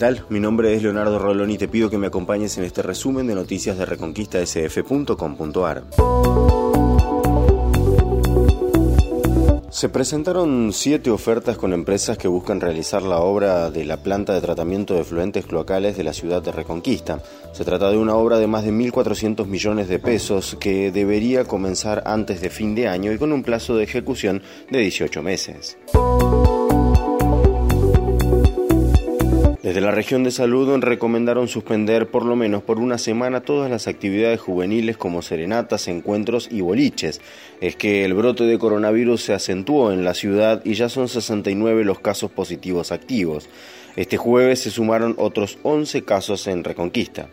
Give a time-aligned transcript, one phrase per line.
[0.00, 0.24] tal?
[0.30, 3.34] Mi nombre es Leonardo Rolón y te pido que me acompañes en este resumen de
[3.34, 5.84] noticias de reconquistasf.com.ar.
[9.70, 14.40] Se presentaron siete ofertas con empresas que buscan realizar la obra de la planta de
[14.40, 17.22] tratamiento de fluentes cloacales de la ciudad de Reconquista.
[17.52, 22.04] Se trata de una obra de más de 1.400 millones de pesos que debería comenzar
[22.06, 25.76] antes de fin de año y con un plazo de ejecución de 18 meses.
[29.70, 33.86] Desde la región de salud recomendaron suspender por lo menos por una semana todas las
[33.86, 37.20] actividades juveniles como serenatas, encuentros y boliches.
[37.60, 41.84] Es que el brote de coronavirus se acentuó en la ciudad y ya son 69
[41.84, 43.48] los casos positivos activos.
[43.94, 47.28] Este jueves se sumaron otros 11 casos en Reconquista.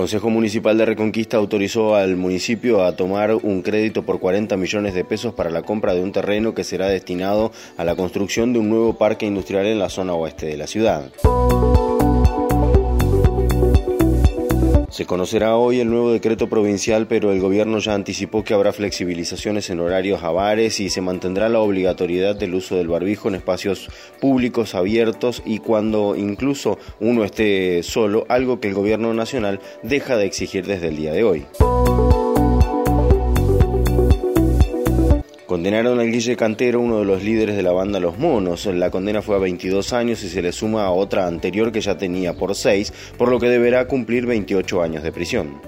[0.00, 5.04] Consejo Municipal de Reconquista autorizó al municipio a tomar un crédito por 40 millones de
[5.04, 8.70] pesos para la compra de un terreno que será destinado a la construcción de un
[8.70, 11.10] nuevo parque industrial en la zona oeste de la ciudad.
[14.90, 19.70] Se conocerá hoy el nuevo decreto provincial, pero el gobierno ya anticipó que habrá flexibilizaciones
[19.70, 23.88] en horarios a bares y se mantendrá la obligatoriedad del uso del barbijo en espacios
[24.20, 30.26] públicos abiertos y cuando incluso uno esté solo, algo que el gobierno nacional deja de
[30.26, 31.46] exigir desde el día de hoy.
[35.60, 38.64] Condenaron al Guille Cantero, uno de los líderes de la banda Los Monos.
[38.64, 41.98] La condena fue a 22 años y se le suma a otra anterior que ya
[41.98, 45.60] tenía por 6, por lo que deberá cumplir 28 años de prisión.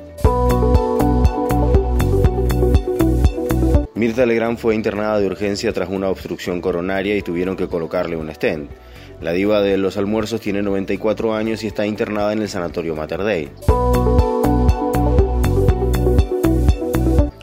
[3.94, 8.34] Mirta Legrand fue internada de urgencia tras una obstrucción coronaria y tuvieron que colocarle un
[8.34, 8.70] stent.
[9.20, 13.24] La diva de los almuerzos tiene 94 años y está internada en el sanatorio Mater
[13.24, 13.50] Dei.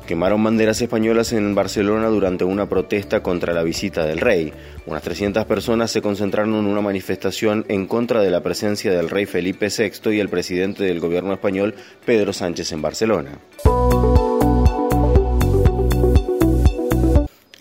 [0.10, 4.52] Quemaron banderas españolas en Barcelona durante una protesta contra la visita del rey.
[4.88, 9.28] Unas 300 personas se concentraron en una manifestación en contra de la presencia del rey
[9.28, 11.76] Felipe VI y el presidente del gobierno español,
[12.08, 13.38] Pedro Sánchez, en Barcelona.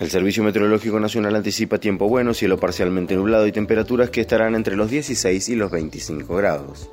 [0.01, 4.75] El Servicio Meteorológico Nacional anticipa tiempo bueno, cielo parcialmente nublado y temperaturas que estarán entre
[4.75, 6.89] los 16 y los 25 grados.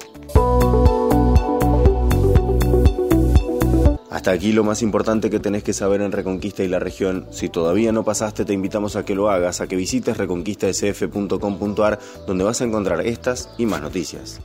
[4.15, 7.27] Hasta aquí lo más importante que tenés que saber en Reconquista y la región.
[7.31, 12.43] Si todavía no pasaste, te invitamos a que lo hagas, a que visites reconquistasf.com.ar, donde
[12.45, 14.39] vas a encontrar estas y más noticias.